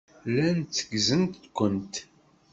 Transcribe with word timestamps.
Llan 0.31 0.57
tteggzen-kent. 0.63 1.93